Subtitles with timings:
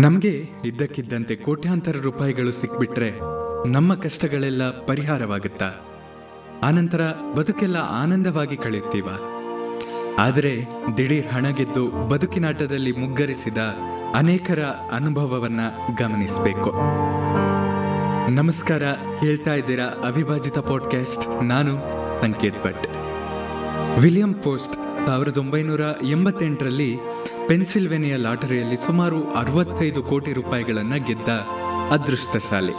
[0.00, 3.12] ನಮಗೆ ಇದ್ದಕ್ಕಿದ್ದಂತೆ ಕೋಟ್ಯಾಂತರ ರೂಪಾಯಿಗಳು ಸಿಕ್ಬಿಟ್ರೆ
[3.68, 5.72] ನಮ್ಮ ಕಷ್ಟಗಳೆಲ್ಲ ಪರಿಹಾರವಾಗುತ್ತಾ?
[6.64, 7.00] ಆನಂತರ
[7.36, 9.08] ಬದುಕೆಲ್ಲ ಆನಂದವಾಗಿ ಕಳೆಯುತ್ತೀವ?
[10.18, 10.66] ಆದರೆ
[10.96, 13.58] ದಿಢೀರ್ ಹಣ ಗೆದ್ದು ಬದುಕಿನಾಟದಲ್ಲಿ ಮುಗ್ಗರಿಸಿದ
[14.14, 15.60] ಅನೇಕರ ಅನುಭವವನ್ನ
[15.98, 16.72] ಗಮನಿಸಬೇಕು.
[18.30, 18.82] ನಮಸ್ಕಾರ
[19.18, 21.78] ಹೇಳ್ತಾ ಇದ್ದೀರಾ ಅವಿಭಾಜಿತ ಪಾಡ್ಕಾಸ್ಟ್ ನಾನು
[22.22, 22.86] ಸಂಕೇತ್ ಭಟ್.
[24.00, 26.98] ವಿಲಿಯಂ ಪೋಸ್ಟ್ ಸಾವಿರದ ಒಂಬೈನೂರ ಎಂಬತ್ತೆಂಟರಲ್ಲಿ
[27.48, 31.28] ಪೆನ್ಸಿಲ್ವೇನಿಯಾ ಲಾಟರಿಯಲ್ಲಿ ಸುಮಾರು ಅರವತ್ತೈದು ಕೋಟಿ ರೂಪಾಯಿಗಳನ್ನು ಗೆದ್ದ
[31.92, 32.72] ಅದೃಷ್ಟಶಾಲಿ.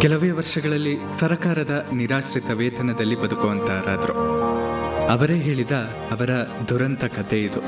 [0.00, 4.14] ಕೆಲವೇ ವರ್ಷಗಳಲ್ಲಿ ಸರಕಾರದ ನಿರಾಶ್ರಿತ ವೇತನದಲ್ಲಿ ಬದುಕುವಂತಹರಾದರು.
[5.08, 5.70] ಅವರೇ ಹೇಳಿದ
[6.12, 6.30] ಅವರ
[6.68, 7.60] ದುರಂತ ಕಥೆ ಇದು.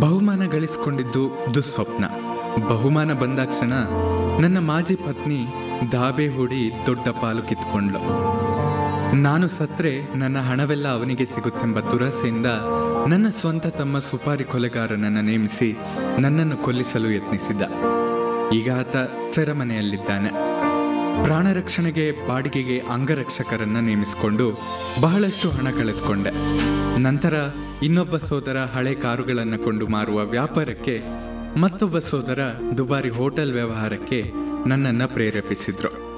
[0.00, 2.04] ಬಹುಮಾನ ಗಳಿಸಿಕೊಂಡಿದ್ದು ದುಸ್ವಪ್ನ.
[2.68, 3.72] ಬಹುಮಾನ ಬಂದಾಕ್ಷಣ
[4.40, 5.46] ನನ್ನ ಮಾಜಿ ಪತ್ನಿ
[5.92, 8.00] ದಾಬೆ ಹೂಡಿ ದೊಡ್ಡ ಪಾಲು ಕಿತ್ಕೊಂಡ್ಲು
[9.16, 12.46] ನಾನು ಸತ್ರೆ ನನ್ನ ಹಣವೆಲ್ಲ ಅವನಿಗೆ ಸಿಗುತ್ತೆಂಬ ದುರಾಸೆಯಿಂದ
[13.08, 15.76] ನನ್ನ ಸ್ವಂತ ತಮ್ಮ ಸುಪಾರಿ ಕೊಲೆಗಾರನನ್ನು ನೇಮಿಸಿ
[16.18, 17.62] ನನ್ನನ್ನು ಕೊಲ್ಲಿಸಲು ಯತ್ನಿಸಿದ್ದ.
[18.52, 18.96] ಈಗ ಆತ
[19.34, 20.28] ಸೆರೆಮನೆಯಲ್ಲಿದ್ದಾನೆ.
[21.24, 24.58] ಪ್ರಾಣರಕ್ಷಣೆಗೆ ಬಾಡಿಗೆಗೆ ಅಂಗರಕ್ಷಕರನ್ನು ನೇಮಿಸಿಕೊಂಡು
[25.00, 26.30] ಬಹಳಷ್ಟು ಹಣ ಕಳೆದುಕೊಂಡೆ.
[27.00, 27.34] ನಂತರ
[27.82, 31.02] ಇನ್ನೊಬ್ಬ ಸೋದರ ಹಳೆ ಕಾರುಗಳನ್ನು ಕೊಂಡು ಮಾರುವ ವ್ಯಾಪಾರಕ್ಕೆ
[31.60, 32.40] ಮತ್ತೊಬ್ಬ ಸೋದರ
[32.78, 34.32] ದುಬಾರಿ ಹೋಟೆಲ್ ವ್ಯವಹಾರಕ್ಕೆ
[34.66, 36.10] ನನ್ನನ್ನು ಪ್ರೇರೇಪಿಸಿದ್ರು.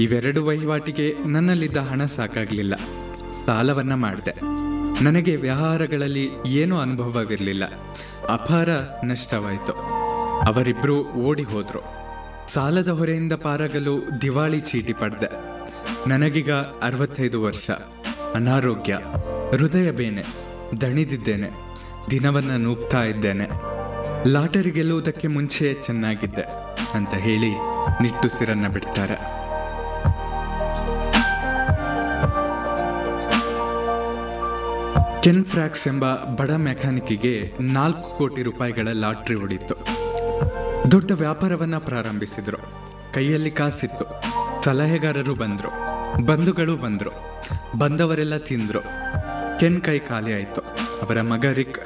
[0.00, 2.74] ಇವೆರಡು ವಹಿವಾಟಿಗೆ ನನ್ನಲ್ಲಿದ್ದ ಹಣ ಸಾಕಾಗಲಿಲ್ಲ.
[3.46, 4.60] ಸಾಲವನ್ನ ಮಾಡಿದೆ.
[5.02, 7.64] ನನಗೆ ವ್ಯವಹಾರಗಳಲ್ಲಿ ಏನೂ ಅನುಭವವಿರಲಿಲ್ಲ.
[8.30, 8.68] ಅಪಾರ
[9.04, 9.72] ನಷ್ಟವಾಯಿತು.
[10.40, 11.84] ಅವರಿಬ್ಬರು ಓಡಿ ಹೋದರು.
[12.48, 15.26] ಸಾಲದ ಹೊರೆಯಿಂದ ಪಾರಾಗಲು ದಿವಾಳಿ ಚೀಟಿ ಪಡೆದೆ.
[16.08, 17.70] ನನಗೀಗ ಅರವತ್ತೈದು ವರ್ಷ.
[18.34, 18.98] ಅನಾರೋಗ್ಯ,
[19.56, 20.24] ಹೃದಯ ಬೇನೆ,
[20.80, 21.50] ದಣಿದಿದ್ದೇನೆ.
[22.10, 23.48] ದಿನವನ್ನು ನೂಗ್ತಾ ಇದ್ದೇನೆ.
[24.28, 26.42] ಲಾಟರಿ ಗೆಲ್ಲುವುದಕ್ಕೆ ಮುಂಚೆಯೇ ಚೆನ್ನಾಗಿದ್ದೆ
[26.94, 27.50] ಅಂತ ಹೇಳಿ
[28.02, 29.39] ನಿಟ್ಟುಸಿರನ್ನ ಬಿಡ್ತಾರೆ.
[35.22, 39.74] ಕೆನ್ ಫ್ರಾಕ್ಸ್ ಎಂಬ ಬಡ ಮೆಕ್ಯಾನಿಕ್ಗೆ ನಾಲ್ಕು ಕೋಟಿ ರೂಪಾಯಿಗಳ ಲಾಟ್ರಿ ಹೊಡಿತು.
[40.90, 42.56] ದೊಡ್ಡ ವ್ಯಾಪಾರವನ್ನ ಪ್ರಾರಂಭಿಸಿದ್ರು.
[43.14, 44.04] ಕೈಯಲ್ಲಿ ಕಾಸಿತ್ತು.
[44.64, 45.68] ಸಲಹೆಗಾರರು ಬಂದ್ರು.
[46.24, 47.10] ಬಂಧುಗಳು ಬಂದ್ರು.
[47.78, 48.80] ಬಂದವರೆಲ್ಲ ತಿಂದ್ರು.
[49.60, 50.60] ಕೆನ್ ಕೈ ಖಾಲಿ ಆಯಿತು.
[51.02, 51.78] ಅವರ ಮಗ ರಿಕ್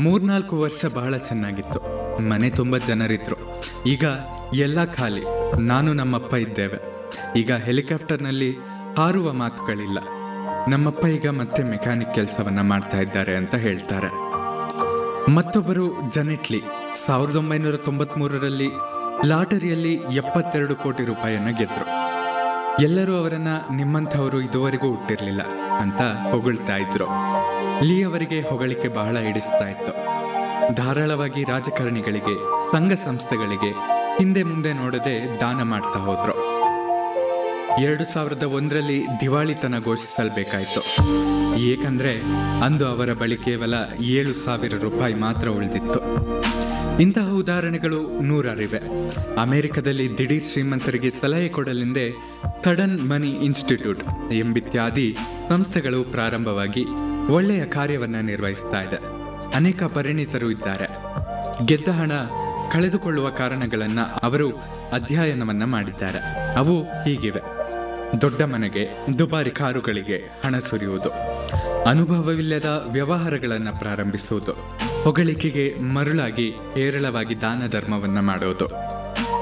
[0.00, 1.80] ಮೂರ್ನಾಲ್ಕು ವರ್ಷ ಬಹಳ ಚೆನ್ನಾಗಿತ್ತು.
[2.28, 3.36] ಮನೆ ತುಂಬ ಜನರಿದ್ರು.
[3.86, 4.04] ಈಗ
[4.54, 5.22] ಎಲ್ಲ ಖಾಲಿ.
[5.60, 6.78] ನಾನು ನಮ್ಮಪ್ಪ ಇದ್ದೇವೆ.
[7.36, 8.56] ಈಗ ಹೆಲಿಕಾಪ್ಟರ್ನಲ್ಲಿ
[8.98, 9.98] ಹಾರುವ ಮಾತುಗಳಿಲ್ಲ.
[10.68, 14.08] ನಮ್ಮಪ್ಪ ಈಗ ಮತ್ತೆ ಮೆಕ್ಯಾನಿಕ್ ಕೆಲಸವನ್ನ ಮಾಡ್ತಾ ಇದ್ದಾರೆ ಅಂತ ಹೇಳ್ತಾರೆ.
[15.30, 16.62] ಮತ್ತೊಬ್ಬರು ಜನೆಟ್ಲಿ
[17.06, 18.68] ಸಾವಿರದ ಒಂಬೈನೂರ ತೊಂಬತ್ಮೂರರಲ್ಲಿ
[19.26, 21.86] ಲಾಟರಿಯಲ್ಲಿ ಎಪ್ಪತ್ತೆರಡು ಕೋಟಿ ರೂಪಾಯಿಯನ್ನ ಗೆದ್ರು.
[22.84, 25.42] ಎಲ್ಲರೂ ಅವರನ್ನ ನಿಮ್ಮಂಥವರು ಇದುವರೆಗೂ ಹುಟ್ಟಿರಲಿಲ್ಲ
[25.80, 27.08] ಅಂತ ಹೊಗಳ್ತಾ ಇದ್ರು.
[27.84, 29.92] ಲೀ ಅವರಿಗೆ ಹೊಗಳಿಕೆ ಬಹಳ ಹಿಡಿಸ್ತಾ ಇತ್ತು.
[30.74, 32.36] ಧಾರಾಳವಾಗಿ ರಾಜಕಾರಣಿಗಳಿಗೆ,
[32.72, 33.72] ಸಂಘ ಸಂಸ್ಥೆಗಳಿಗೆ
[34.18, 36.45] ಹಿಂದೆ ಮುಂದೆ ನೋಡದೆ ದಾನ ಮಾಡ್ತಾ ಹೋದ್ರು.
[37.80, 40.80] ಎರಡು ಸಾವಿರದ ಒಂದರಲ್ಲಿ ದಿವಾಳಿತನ ಘೋಷಿಸಲ್ಬೇಕಾಯಿತು.
[41.56, 42.22] ಏಕೆಂದರೆ
[42.64, 46.00] ಅಂದು ಅವರ ಬಳಿ ಕೇವಲ ಏಳು ಸಾವಿರ ರೂಪಾಯಿ ಮಾತ್ರ ಉಳಿದಿತ್ತು.
[47.00, 48.80] ಇಂತಹ ಉದಾಹರಣೆಗಳು ನೂರಾರಿವೆ.
[49.36, 52.14] ಅಮೆರಿಕದಲ್ಲಿ ದಿಢೀರ್ ಶ್ರೀಮಂತರಿಗೆ ಸಲಹೆ ಕೊಡಲೆಂದೇ
[52.60, 55.16] ಥಡನ್ ಮನಿ ಇನ್ಸ್ಟಿಟ್ಯೂಟ್ ಎಂಬಿತ್ಯಾದಿ
[55.48, 56.84] ಸಂಸ್ಥೆಗಳು ಪ್ರಾರಂಭವಾಗಿ
[57.28, 58.96] ಒಳ್ಳೆಯ ಕಾರ್ಯವನ್ನು ನಿರ್ವಹಿಸ್ತಾ ಇದೆ.
[59.54, 60.88] ಅನೇಕ ಪರಿಣಿತರು ಇದ್ದಾರೆ.
[61.66, 62.12] ಗೆದ್ದ ಹಣ
[62.72, 64.50] ಕಳೆದುಕೊಳ್ಳುವ ಕಾರಣಗಳನ್ನು ಅವರು
[64.92, 66.18] ಅಧ್ಯಯನವನ್ನು ಮಾಡಿದ್ದಾರೆ.
[66.56, 67.55] ಅವು ಹೀಗಿವೆ.
[68.20, 68.88] ದೊಡ್ಡ ಮನೆಗೆ
[69.18, 71.10] ದುಬಾರಿ ಕಾರುಗಳಿಗೆ ಹಣ ಸುರಿಯುವುದು.
[71.84, 74.52] ಅನುಭವವಿಲ್ಲದ ವ್ಯವಹಾರಗಳನ್ನು ಪ್ರಾರಂಭಿಸುವುದು.
[75.04, 78.68] ಹೊಗಳಿಕೆಗೆ ಮರುಳಾಗಿ ಹೇರಳವಾಗಿ ದಾನ ಧರ್ಮವನ್ನು ಮಾಡುವುದು.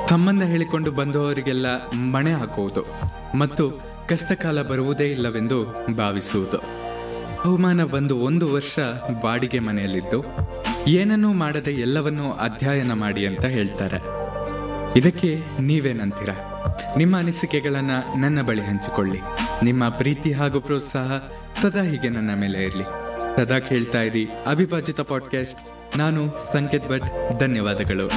[0.08, 2.86] ಸಂಬಂಧ ಹೇಳಿಕೊಂಡು ಬಂದವರಿಗೆಲ್ಲ ಮಣೆ ಹಾಕುವುದು.
[3.38, 3.70] ಮತ್ತು
[4.08, 5.64] ಕಷ್ಟಕಾಲ ಬರುವುದೇ ಇಲ್ಲವೆಂದು
[5.96, 6.58] ಭಾವಿಸುವುದು.
[7.44, 8.78] ಬಹುಮಾನ ಬಂದು ಒಂದು ವರ್ಷ
[9.22, 10.24] ಬಾಡಿಗೆ ಮನೆಯಲ್ಲಿದ್ದು,
[10.86, 14.23] ಏನನ್ನೂ ಮಾಡದೆ ಎಲ್ಲವನ್ನೂ ಅಧ್ಯಯನ ಮಾಡಿ ಅಂತ ಹೇಳ್ತಾರೆ.
[14.96, 16.28] ಇದಕ್ಕೆ ನೀವೇನಂತೀರ?
[16.96, 19.18] ನಿಮ್ಮ ಅನಿಸಿಕೆಗಳನ್ನು ನನ್ನ ಬಳಿ ಹಂಚಿಕೊಳ್ಳಿ.
[19.62, 21.12] ನಿಮ್ಮ ಪ್ರೀತಿ ಹಾಗೂ ಪ್ರೋತ್ಸಾಹ
[21.62, 22.84] ಸದಾ ಹೀಗೆ ನನ್ನ ಮೇಲೆ ಇರಲಿ.
[23.36, 25.60] ಸದಾ ಕೇಳ್ತಾ ಇರಿ ಅವಿಭಾಜಿತ ಪಾಡ್ಕಾಸ್ಟ್
[25.98, 27.38] ನಾನು ಸಂಕೇತ್ ಭಟ್.
[27.40, 28.10] ಧನ್ಯವಾದಗಳು.